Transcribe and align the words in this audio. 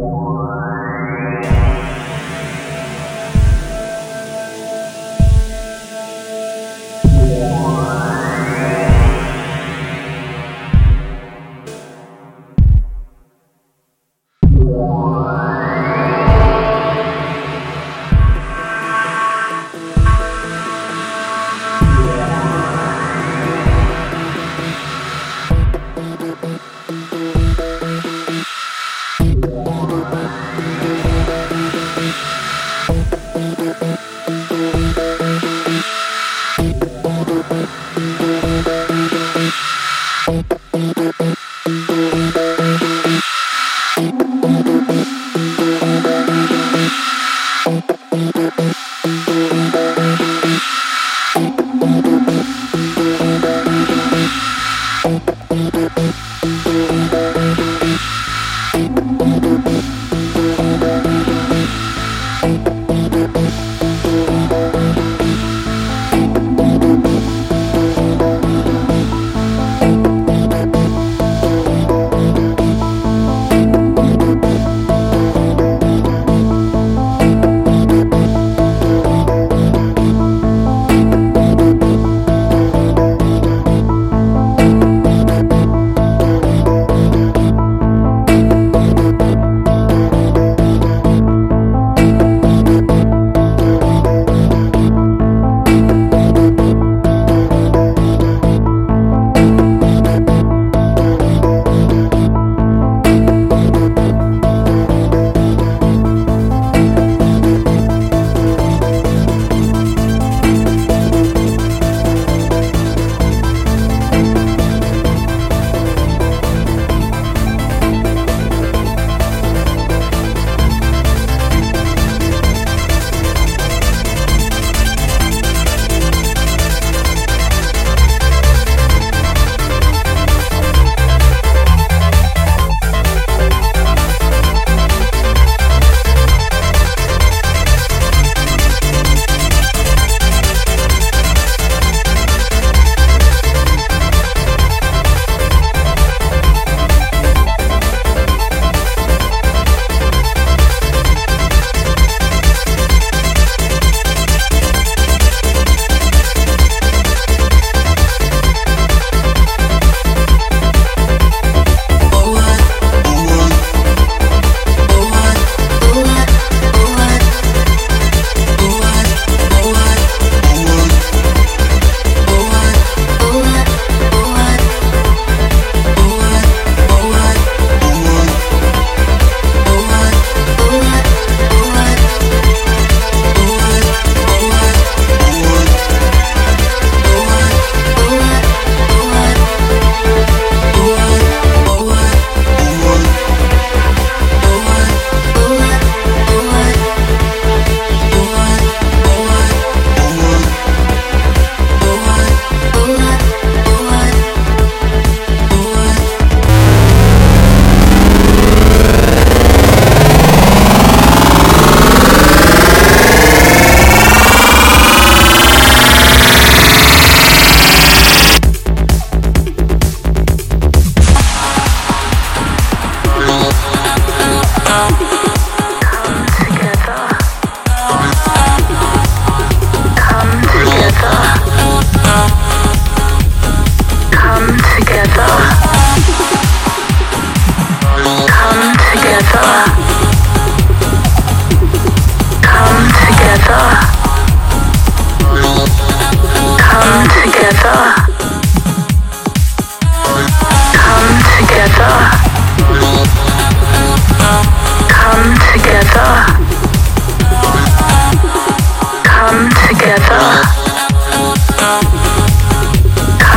Thank 0.00 0.40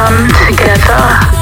Um, 0.04 0.28
come 0.28 0.52
together. 0.52 0.84
Uh, 0.90 1.33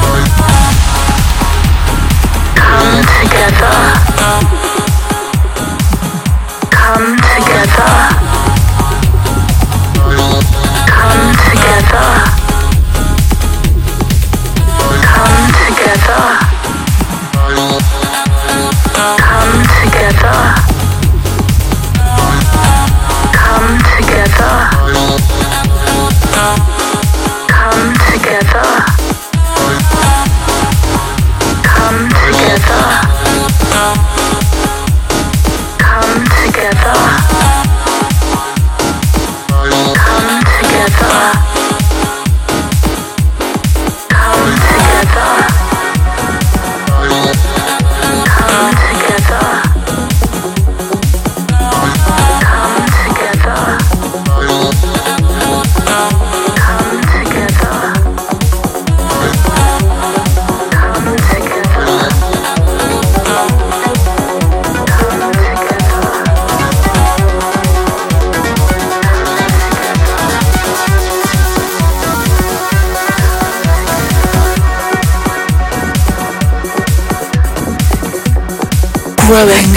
growing, 79.32 79.72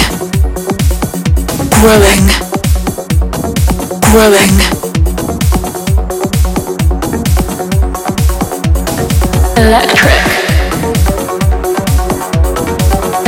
growing, 1.78 2.26
growing. 4.10 4.56
Electric, 9.56 10.22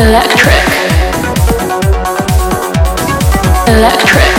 electric, 0.00 0.64
electric, 3.68 4.32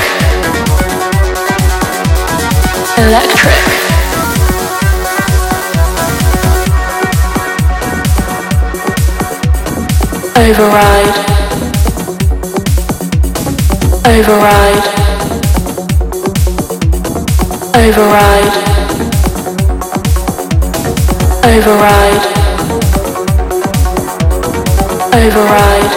electric. 2.97 3.63
Override. 10.35 11.36
Override. 14.07 14.87
Override. 17.75 18.53
Override. 21.43 22.21
Override. 25.13 25.91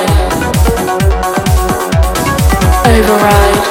Override. 2.84 3.69